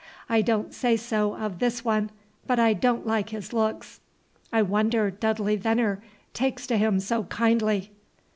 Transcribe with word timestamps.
I 0.27 0.41
don't 0.41 0.73
say 0.73 0.97
so 0.97 1.35
of 1.35 1.59
this 1.59 1.85
one, 1.85 2.09
but 2.47 2.57
I 2.57 2.73
don't 2.73 3.05
like 3.05 3.29
his 3.29 3.53
looks. 3.53 3.99
I 4.51 4.63
wonder 4.63 5.11
Dudley 5.11 5.57
Veneer 5.57 6.01
takes 6.33 6.65
to 6.65 6.77
him 6.77 6.99
so 6.99 7.25
kindly." 7.25 7.91